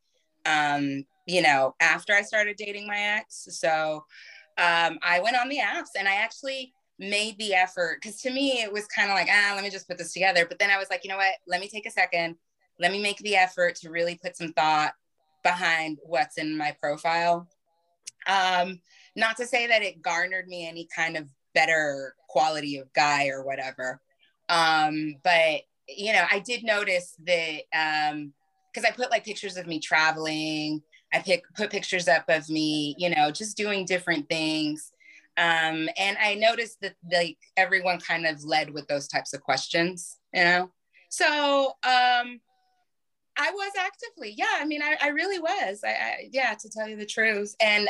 [0.45, 3.49] um you know after I started dating my ex.
[3.51, 4.05] So
[4.59, 8.61] um I went on the apps and I actually made the effort because to me
[8.61, 10.45] it was kind of like ah let me just put this together.
[10.47, 11.35] But then I was like you know what?
[11.47, 12.37] Let me take a second.
[12.79, 14.93] Let me make the effort to really put some thought
[15.43, 17.49] behind what's in my profile.
[18.27, 18.81] Um
[19.17, 23.45] not to say that it garnered me any kind of better quality of guy or
[23.45, 24.01] whatever.
[24.49, 28.33] Um, but you know, I did notice that um
[28.73, 32.95] because I put like pictures of me traveling, I pick put pictures up of me,
[32.99, 34.93] you know, just doing different things.
[35.39, 40.19] Um, and I noticed that like everyone kind of led with those types of questions,
[40.35, 40.71] you know.
[41.09, 42.41] So um
[43.39, 44.57] I was actively, yeah.
[44.59, 45.81] I mean, I, I really was.
[45.85, 47.55] I, I, yeah, to tell you the truth.
[47.61, 47.87] And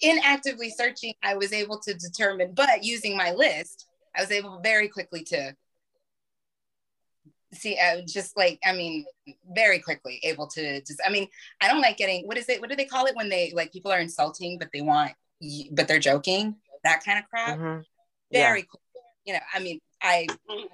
[0.00, 4.60] in actively searching, I was able to determine, but using my list, I was able
[4.60, 5.54] very quickly to
[7.54, 9.04] see, uh, just like, I mean,
[9.54, 11.28] very quickly able to just, I mean,
[11.60, 12.60] I don't like getting, what is it?
[12.60, 15.12] What do they call it when they, like, people are insulting, but they want,
[15.70, 16.56] but they're joking?
[16.84, 17.58] That kind of crap.
[17.58, 17.80] Mm-hmm.
[18.32, 18.64] Very yeah.
[18.70, 18.80] cool.
[19.24, 20.26] You know, I mean, I,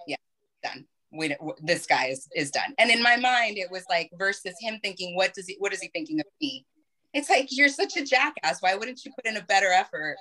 [0.06, 0.16] yeah,
[0.62, 0.86] done.
[1.10, 2.74] We, this guy is, is done.
[2.78, 5.80] And in my mind, it was like versus him thinking, what does he, what is
[5.80, 6.64] he thinking of me?
[7.14, 8.60] It's like you're such a jackass.
[8.60, 10.16] Why wouldn't you put in a better effort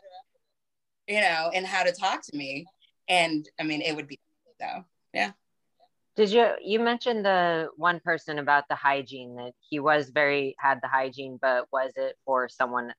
[1.07, 2.65] you know in how to talk to me?
[3.09, 4.19] And i mean it would be
[4.59, 4.85] though.
[5.13, 5.31] yeah.
[6.15, 10.79] Did you you mentioned the one person about the hygiene that he was very had
[10.81, 12.93] the hygiene but was it for someone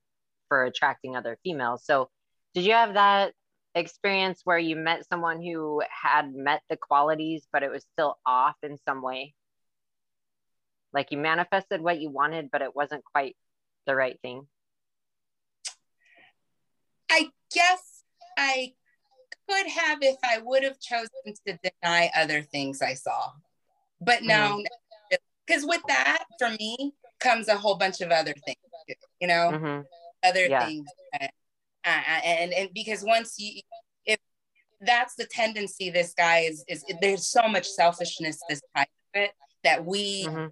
[0.47, 1.85] for attracting other females?
[1.85, 2.09] So
[2.53, 3.33] did you have that
[3.75, 8.55] experience where you met someone who had met the qualities but it was still off
[8.63, 9.33] in some way?
[10.93, 13.35] Like you manifested what you wanted but it wasn't quite
[13.89, 14.45] the right thing?
[17.09, 18.03] I guess
[18.37, 18.73] I
[19.49, 21.09] could have if I would have chosen
[21.47, 23.31] to deny other things I saw.
[23.99, 24.63] But no,
[25.45, 25.69] because mm-hmm.
[25.69, 28.57] with that, for me, comes a whole bunch of other things,
[29.19, 29.81] you know, mm-hmm.
[30.23, 30.65] other yeah.
[30.65, 30.85] things.
[31.13, 31.31] That,
[31.83, 33.61] uh, and, and because once you,
[34.05, 34.19] if
[34.81, 39.31] that's the tendency, this guy is, is there's so much selfishness, this type of it,
[39.63, 40.47] that we mm-hmm.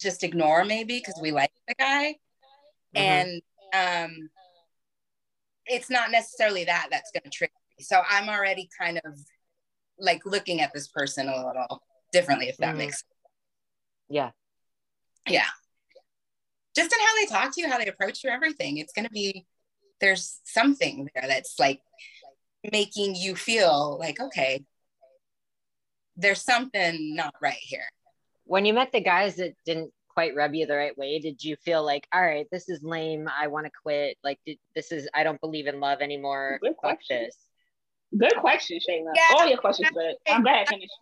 [0.00, 2.16] just ignore maybe because we like the guy.
[2.94, 3.42] Mm-hmm.
[3.74, 4.30] And um,
[5.66, 7.84] it's not necessarily that that's going to trick me.
[7.84, 9.18] So I'm already kind of
[9.98, 12.78] like looking at this person a little differently, if that mm-hmm.
[12.78, 13.04] makes sense.
[14.08, 14.30] Yeah.
[15.28, 15.46] Yeah.
[16.74, 18.78] Just in how they talk to you, how they approach you, everything.
[18.78, 19.46] It's going to be,
[20.00, 21.80] there's something there that's like,
[22.72, 24.62] making you feel like, okay,
[26.14, 27.86] there's something not right here.
[28.44, 31.56] When you met the guys that didn't quite rub you the right way, did you
[31.56, 33.28] feel like, all right, this is lame.
[33.28, 34.18] I want to quit.
[34.24, 36.58] Like, did, this is, I don't believe in love anymore.
[36.60, 37.24] Good Fuck question.
[37.24, 37.36] this.
[38.18, 39.12] Good question, Shayla.
[39.14, 39.36] Yeah.
[39.36, 40.14] All your questions good.
[40.28, 40.92] I'm glad I finished.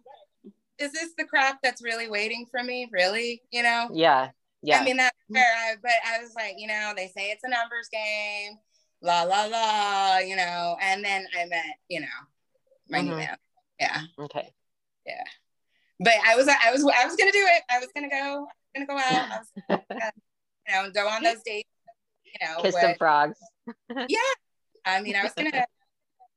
[0.78, 2.88] Is this the crap that's really waiting for me?
[2.92, 3.42] Really?
[3.50, 3.88] You know?
[3.92, 4.30] Yeah.
[4.62, 4.80] Yeah.
[4.80, 5.42] I mean, that's fair.
[5.42, 8.58] I, but I was like, you know, they say it's a numbers game,
[9.00, 12.06] la, la, la, you know, and then I met, you know,
[12.90, 13.16] my new Mhm.
[13.18, 13.36] man.
[13.80, 14.02] Yeah.
[14.18, 14.52] okay.
[15.06, 15.22] Yeah
[16.00, 17.62] but I was, I was, I was going to do it.
[17.68, 19.28] I was going to go, to go out,
[19.68, 19.78] gonna,
[20.68, 21.68] you know, go on those dates,
[22.24, 23.38] you know, Kiss with- some frogs.
[24.08, 24.18] Yeah,
[24.84, 25.64] I mean, I was gonna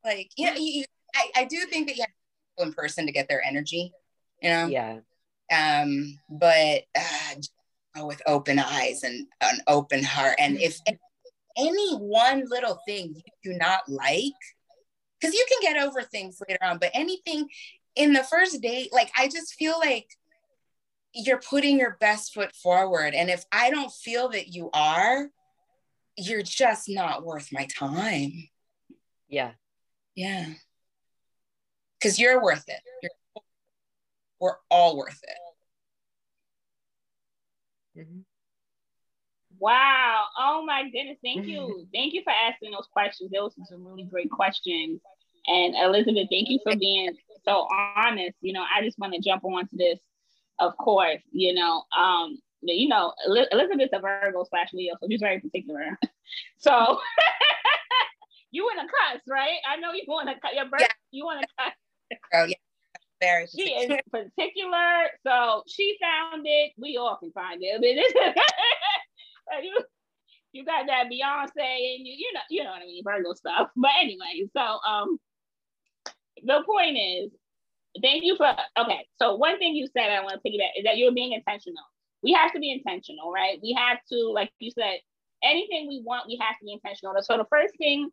[0.04, 2.14] like, know, you, you- I, I do think that you have to
[2.58, 3.92] go in person to get their energy,
[4.42, 4.68] you know.
[4.68, 5.00] Yeah.
[5.52, 10.80] Um, but uh, with open eyes and an open heart, and if
[11.58, 13.14] any one little thing
[13.44, 14.32] you do not like,
[15.20, 17.48] because you can get over things later on, but anything
[17.96, 20.08] in the first date, like I just feel like
[21.14, 25.30] you're putting your best foot forward, and if I don't feel that you are,
[26.18, 28.32] you're just not worth my time.
[29.28, 29.52] Yeah.
[30.16, 30.46] Yeah.
[32.00, 32.82] Because you're worth it.
[33.02, 33.12] You're,
[34.40, 35.38] we're all worth it.
[38.00, 38.24] Mhm.
[39.60, 40.26] Wow.
[40.38, 41.18] Oh my goodness.
[41.24, 41.88] Thank you.
[41.94, 43.32] Thank you for asking those questions.
[43.32, 45.00] Those were some really great questions.
[45.48, 48.38] And Elizabeth, thank you for being so honest.
[48.42, 50.00] You know, I just want to jump onto this,
[50.62, 51.84] of course, you know.
[51.98, 55.98] Um, you know, Eli- Elizabeth's a Virgo slash Leo, so she's very particular.
[56.60, 57.00] so
[58.52, 59.58] you want to cuss, right?
[59.68, 60.82] I know you want to cut your birth.
[60.82, 60.88] Yeah.
[61.12, 61.74] You want to cut.
[62.34, 62.56] Oh, yeah.
[63.20, 63.48] Very.
[63.48, 66.74] She is particular, so she found it.
[66.78, 67.84] We all can find it.
[67.84, 68.36] It's-
[69.48, 69.78] but you,
[70.54, 73.70] you got that Beyonce and you, you know, you know what I mean, Virgo stuff.
[73.76, 75.20] But anyway, so um,
[76.44, 77.32] the point is,
[78.02, 79.08] thank you for okay.
[79.20, 81.84] So one thing you said I want to piggyback is that you're being intentional.
[82.24, 83.60] We have to be intentional, right?
[83.64, 85.00] We have to, like you said,
[85.44, 87.16] anything we want, we have to be intentional.
[87.22, 88.12] So the first thing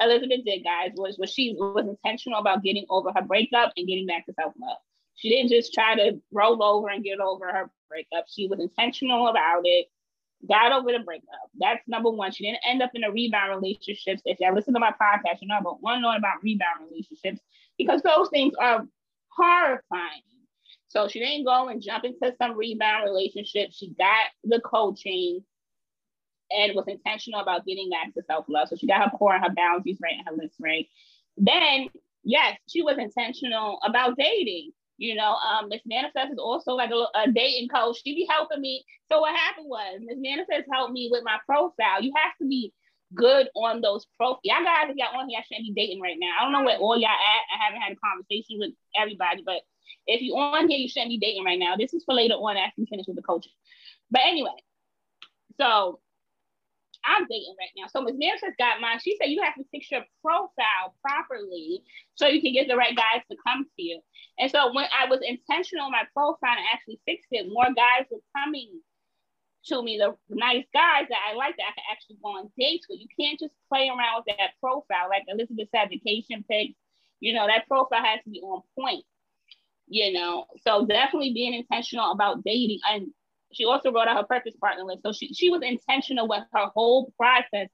[0.00, 4.06] Elizabeth did, guys, was was she was intentional about getting over her breakup and getting
[4.06, 4.78] back to self love.
[5.16, 8.24] She didn't just try to roll over and get over her breakup.
[8.28, 9.86] She was intentional about it.
[10.48, 11.50] Got over the breakup.
[11.58, 12.32] That's number one.
[12.32, 14.22] She didn't end up in a rebound relationships.
[14.24, 17.40] If you listen to my podcast, you know about one know about rebound relationships
[17.76, 18.86] because those things are
[19.40, 20.22] horrifying.
[20.88, 23.70] So she didn't go and jump into some rebound relationship.
[23.72, 25.44] She got the coaching
[26.50, 28.68] and was intentional about getting back to self love.
[28.68, 30.86] So she got her core and her boundaries right and her list right.
[31.36, 31.88] Then,
[32.24, 34.72] yes, she was intentional about dating.
[34.98, 37.98] You know, um, Miss Manifest is also like a, a dating coach.
[38.04, 38.84] She be helping me.
[39.10, 42.02] So what happened was Miss Manifest helped me with my profile.
[42.02, 42.72] You have to be
[43.14, 44.40] good on those profiles.
[44.44, 46.32] Y'all guys, if y'all on here, I shouldn't be dating right now.
[46.38, 47.44] I don't know where all y'all at.
[47.54, 49.62] I haven't had a conversation with everybody, but
[50.06, 51.76] if you on here, you shouldn't be dating right now.
[51.76, 53.52] This is for later on after you finish with the coaching.
[54.10, 54.56] But anyway,
[55.58, 56.00] so
[57.04, 57.88] I'm dating right now.
[57.88, 58.16] So Ms.
[58.18, 58.98] Manifest got mine.
[59.02, 61.82] She said you have to fix your profile properly
[62.14, 64.00] so you can get the right guys to come to you.
[64.38, 68.06] And so when I was intentional on my profile and actually fixed it, more guys
[68.10, 68.80] were coming
[69.66, 72.86] to me, the nice guys that I like that I can actually go on dates
[72.88, 73.00] with.
[73.00, 75.08] You can't just play around with that profile.
[75.08, 76.74] Like Elizabeth said, vacation pics,
[77.20, 79.04] you know, that profile has to be on point.
[79.86, 82.78] You know, so definitely being intentional about dating.
[82.88, 83.08] And
[83.52, 85.02] she also wrote out her purpose partner list.
[85.04, 87.68] So she, she was intentional with her whole process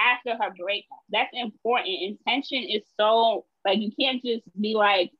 [0.00, 0.98] after her breakup.
[1.10, 1.88] That's important.
[2.00, 5.10] Intention is so like you can't just be like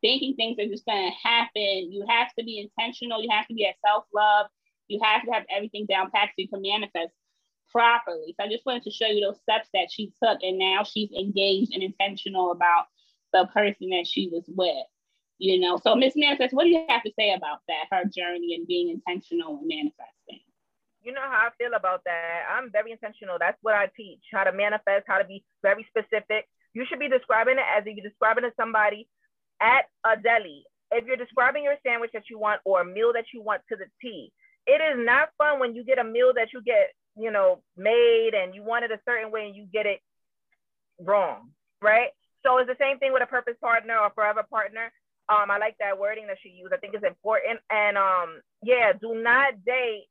[0.00, 1.92] thinking things are just gonna happen.
[1.92, 4.46] You have to be intentional, you have to be at self-love,
[4.88, 7.12] you have to have everything down pat so you can manifest
[7.70, 8.34] properly.
[8.38, 11.10] So I just wanted to show you those steps that she took and now she's
[11.12, 12.86] engaged and intentional about
[13.32, 14.86] the person that she was with
[15.40, 15.78] you know.
[15.78, 18.88] So Miss Manifest, what do you have to say about that, her journey and being
[18.88, 20.40] intentional and manifesting?
[21.08, 22.42] you know how I feel about that.
[22.50, 23.38] I'm very intentional.
[23.40, 26.46] That's what I teach how to manifest, how to be very specific.
[26.74, 29.08] You should be describing it as if you're describing to somebody
[29.60, 30.64] at a deli.
[30.90, 33.76] If you're describing your sandwich that you want or a meal that you want to
[33.76, 34.32] the T,
[34.68, 38.32] it is not fun when you get a meal that you get, you know, made
[38.34, 40.00] and you want it a certain way and you get it
[41.00, 41.50] wrong,
[41.80, 42.10] right?
[42.44, 44.92] So it's the same thing with a purpose partner or forever partner.
[45.28, 46.72] Um, I like that wording that she used.
[46.72, 47.60] I think it's important.
[47.70, 50.04] And um, yeah, do not date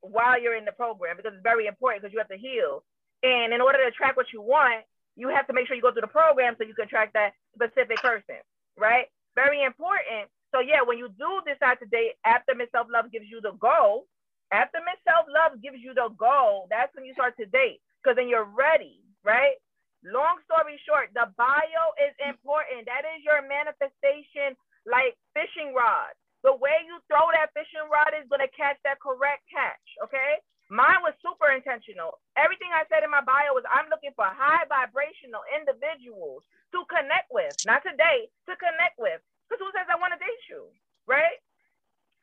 [0.00, 2.82] while you're in the program because it's very important because you have to heal.
[3.22, 4.84] And in order to attract what you want,
[5.16, 7.32] you have to make sure you go through the program so you can attract that
[7.54, 8.40] specific person,
[8.76, 9.06] right?
[9.36, 10.28] Very important.
[10.52, 13.56] So yeah, when you do decide to date after Miss Self Love gives you the
[13.58, 14.06] go,
[14.52, 14.78] after
[15.08, 18.48] Self Love gives you the go, that's when you start to date because then you're
[18.48, 19.56] ready, right?
[20.04, 22.86] Long story short, the bio is important.
[22.86, 24.54] That is your manifestation,
[24.86, 26.14] like fishing rod.
[26.46, 29.86] The way you throw that fishing rod is gonna catch that correct catch.
[30.06, 30.38] Okay.
[30.70, 32.18] Mine was super intentional.
[32.38, 36.42] Everything I said in my bio was I'm looking for high vibrational individuals
[36.72, 39.20] to connect with, not to date, to connect with.
[39.52, 40.72] Because who says I want to date you,
[41.04, 41.36] right?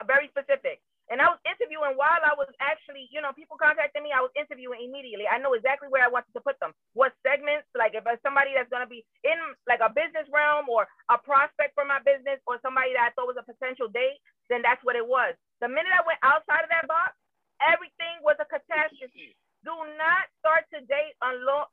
[0.09, 0.82] Very specific.
[1.13, 4.09] And I was interviewing while I was actually, you know, people contacted me.
[4.09, 5.30] I was interviewing immediately.
[5.30, 6.73] I know exactly where I wanted to put them.
[6.97, 7.69] What segments?
[7.77, 9.38] Like if it's somebody that's gonna be in
[9.69, 13.30] like a business realm or a prospect for my business or somebody that I thought
[13.30, 14.17] was a potential date,
[14.49, 15.38] then that's what it was.
[15.61, 17.13] The minute I went outside of that box,
[17.61, 19.38] everything was a catastrophe.
[19.65, 21.69] Do not start to date unless,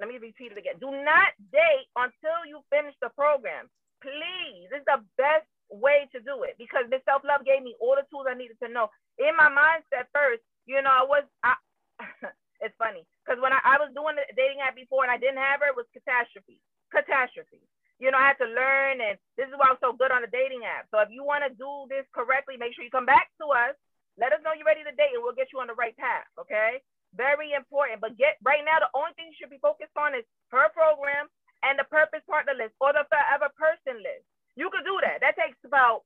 [0.00, 0.76] let me repeat it again.
[0.80, 3.68] Do not date until you finish the program.
[4.02, 7.98] Please, It's the best way to do it because this self love gave me all
[7.98, 8.88] the tools I needed to know.
[9.18, 11.58] In my mindset first, you know, I was, I,
[12.64, 15.42] it's funny because when I, I was doing the dating app before and I didn't
[15.42, 16.62] have her, it was catastrophe.
[16.94, 17.60] Catastrophe.
[17.98, 20.30] You know, I had to learn, and this is why I'm so good on the
[20.30, 20.86] dating app.
[20.94, 23.74] So if you want to do this correctly, make sure you come back to us
[24.18, 26.26] let us know you're ready to date and we'll get you on the right path.
[26.34, 26.82] Okay.
[27.14, 28.02] Very important.
[28.02, 31.30] But get right now, the only thing you should be focused on is her program
[31.62, 34.26] and the purpose partner list or the forever person list.
[34.58, 35.22] You could do that.
[35.22, 36.02] That takes about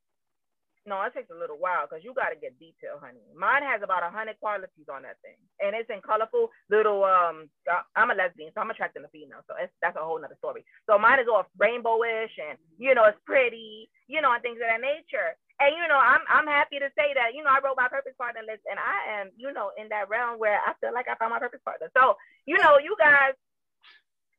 [0.85, 3.25] no, it takes a little while because you got to get detail, honey.
[3.33, 7.03] Mine has about a hundred qualities on that thing, and it's in colorful little.
[7.05, 7.49] Um,
[7.97, 10.65] I'm a lesbian, so I'm attracting the female, so that's a whole nother story.
[10.85, 14.69] So mine is all rainbowish, and you know, it's pretty, you know, and things of
[14.69, 15.35] that nature.
[15.59, 18.15] And you know, I'm I'm happy to say that you know I wrote my purpose
[18.21, 21.17] partner list, and I am you know in that realm where I feel like I
[21.17, 21.89] found my purpose partner.
[21.97, 23.33] So you know, you guys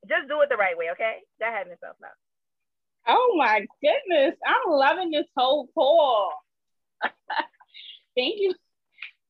[0.07, 1.23] just do it the right way, okay?
[1.39, 2.11] That had yourself love.
[3.07, 6.31] Oh my goodness, I'm loving this whole call.
[8.15, 8.53] Thank you,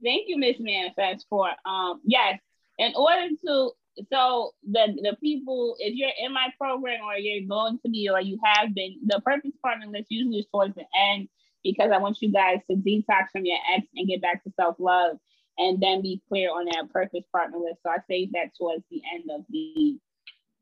[0.04, 2.40] thank you, Miss Manifest for um yes.
[2.80, 3.72] In order to
[4.12, 8.20] so the the people, if you're in my program or you're going to be or
[8.22, 11.28] you have been, the purpose partner list usually is towards the end
[11.64, 14.76] because I want you guys to detox from your ex and get back to self
[14.80, 15.18] love
[15.58, 17.82] and then be clear on that purpose partner list.
[17.84, 20.00] So I save that towards the end of the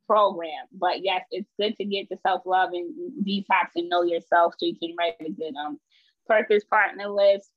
[0.08, 0.68] program.
[0.74, 2.94] But yes, it's good to get to self love and
[3.26, 5.80] detox and know yourself so you can write a good um
[6.28, 7.50] purpose partner list.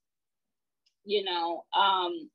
[1.05, 2.30] You know, um,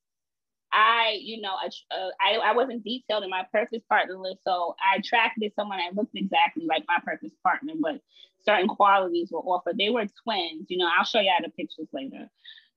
[0.72, 4.98] I, you know, uh, I, I wasn't detailed in my purpose partner list, so I
[4.98, 8.02] attracted someone that looked exactly like my purpose partner, but
[8.46, 9.78] certain qualities were offered.
[9.78, 10.68] They were twins.
[10.70, 12.30] You know, I'll show you the pictures later.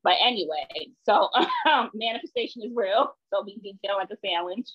[0.03, 1.29] But anyway, so
[1.71, 3.15] um, manifestation is real.
[3.33, 4.69] So be detailed like a sandwich.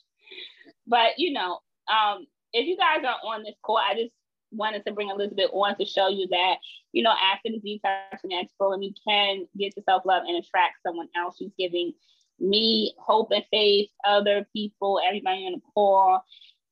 [0.85, 4.13] But you know, um, if you guys are on this call, I just
[4.51, 6.55] wanted to bring Elizabeth on to show you that,
[6.91, 10.75] you know, after the detox and expo, and you can get to self-love and attract
[10.85, 11.93] someone else who's giving
[12.39, 16.23] me hope and faith, other people, everybody on the call.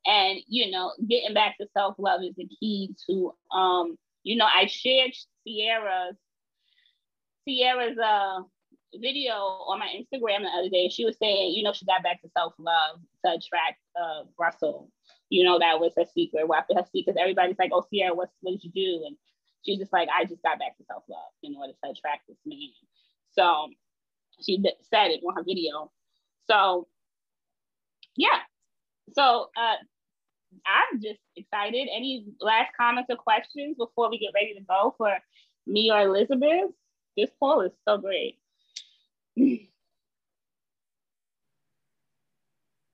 [0.06, 4.68] And you know, getting back to self-love is the key to um you know, I
[4.68, 5.12] shared
[5.44, 6.16] Sierra's
[7.48, 8.42] Sierra's uh
[8.96, 10.90] video on my Instagram the other day.
[10.90, 14.92] She was saying, you know, she got back to self-love to attract uh Russell.
[15.30, 16.48] You know, that was her secret.
[16.48, 19.06] Well, after her secret, everybody's like, oh Sierra, what's what did you do?
[19.06, 19.18] And
[19.66, 22.70] she's just like, I just got back to self-love in order to attract this man.
[23.32, 23.70] So
[24.42, 25.92] she said it on her video.
[26.48, 26.88] So
[28.16, 28.40] yeah.
[29.14, 29.76] So uh
[30.66, 31.90] I'm just excited.
[31.94, 35.18] Any last comments or questions before we get ready to go for
[35.68, 36.72] me or Elizabeth?
[37.18, 38.40] This poll is so great.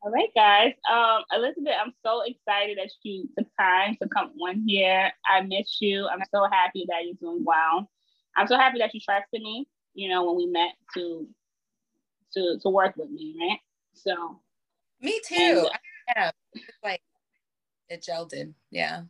[0.04, 0.74] All right, guys.
[0.92, 5.12] Um, Elizabeth, I'm so excited that you took time to come on here.
[5.28, 6.08] I miss you.
[6.08, 7.88] I'm so happy that you're doing well.
[8.36, 11.28] I'm so happy that you trusted me, you know, when we met to
[12.34, 13.60] to to work with me, right?
[13.94, 14.40] So
[15.02, 15.68] me too.
[15.68, 15.80] And,
[16.16, 16.32] yeah.
[16.84, 17.02] Like
[17.90, 18.56] it gelled in.
[18.72, 19.04] Yeah.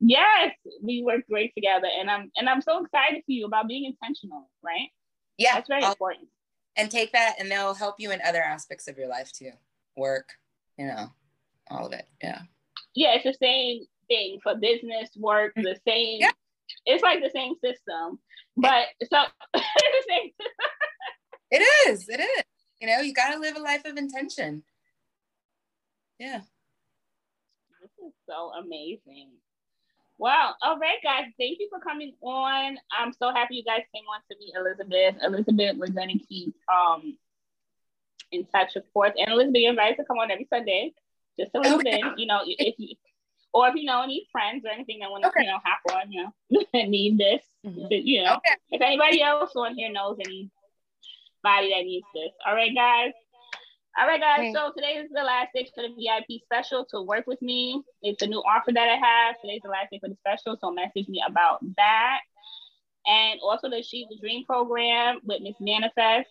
[0.00, 3.86] Yes, we work great together, and I'm and I'm so excited for you about being
[3.86, 4.88] intentional, right?
[5.38, 6.28] Yeah, that's very I'll, important.
[6.76, 9.52] And take that, and they'll help you in other aspects of your life too,
[9.96, 10.28] work,
[10.78, 11.12] you know,
[11.70, 12.06] all of it.
[12.22, 12.40] Yeah.
[12.94, 16.20] Yeah, it's the same thing for business, work, the same.
[16.20, 16.30] Yeah.
[16.86, 18.18] It's like the same system,
[18.56, 19.24] but so
[21.50, 22.08] it is.
[22.08, 22.44] It is.
[22.80, 24.62] You know, you got to live a life of intention.
[26.18, 26.40] Yeah
[27.82, 29.30] This is so amazing.
[30.18, 30.54] Wow.
[30.62, 31.26] All right, guys.
[31.38, 32.76] Thank you for coming on.
[32.96, 35.22] I'm so happy you guys came on to meet Elizabeth.
[35.22, 37.16] Elizabeth, we're going to keep um,
[38.34, 39.12] in touch, of course.
[39.16, 40.92] And Elizabeth, you're invited to come on every Sunday
[41.38, 41.78] just to listen.
[41.78, 42.02] Okay.
[42.16, 42.96] You know, if you
[43.54, 45.42] or if you know any friends or anything that want to, okay.
[45.42, 47.86] you know, hop on, you know, need this, mm-hmm.
[47.90, 48.56] you know, okay.
[48.72, 50.50] if anybody else on here knows anybody
[51.44, 52.32] that needs this.
[52.46, 53.12] All right, guys.
[53.96, 54.52] All right, guys.
[54.52, 57.80] So today is the last day for the VIP special to work with me.
[58.02, 59.40] It's a new offer that I have.
[59.40, 62.18] Today's the last day for the special, so message me about that.
[63.06, 66.28] And also the Achieve the Dream program with Miss Manifest.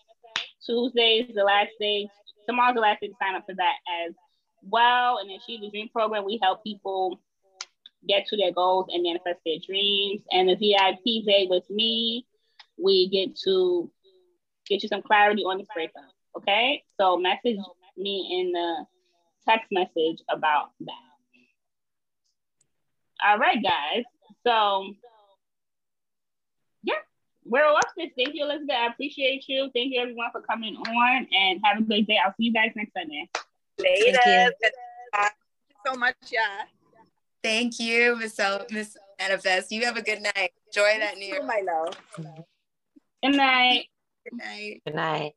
[0.66, 2.08] Tuesday is the last day.
[2.48, 4.14] Tomorrow's the last day to sign up for that as
[4.62, 5.18] well.
[5.18, 7.20] And then Achieve the Dream program, we help people
[8.08, 10.22] get to their goals and manifest their dreams.
[10.32, 12.26] And the VIP day with me,
[12.78, 13.90] we get to
[14.68, 16.04] get you some clarity on this breakup.
[16.38, 17.60] Okay, so message
[17.98, 18.86] me in the
[19.48, 20.94] text message about that.
[23.26, 24.04] All right, guys.
[24.46, 24.94] So,
[27.46, 28.10] yeah, we're off this.
[28.18, 28.76] Thank you, Elizabeth.
[28.76, 29.70] I appreciate you.
[29.74, 32.18] Thank you, everyone, for coming on and have a great day.
[32.24, 33.30] I'll see you guys next Sunday.
[33.80, 34.20] Later.
[34.24, 34.70] Thank you,
[35.14, 35.34] Thank
[35.70, 36.64] you so much, yeah.
[37.44, 38.40] Thank you, Miss
[38.72, 39.72] Miss Manifest.
[39.72, 40.52] You have a good night.
[40.68, 41.44] Enjoy that new year.
[41.44, 41.98] my love.
[42.16, 43.88] Good night.
[44.24, 44.82] Good night.
[44.86, 45.34] Good night.